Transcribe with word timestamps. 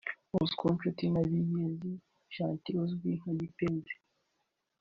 Bosco 0.31 0.65
Nshuti 0.75 1.03
na 1.13 1.21
Bigizi 1.29 1.91
Gentil 2.33 2.75
uzwi 2.83 3.09
nka 3.19 3.31
Kipenzi 3.41 3.95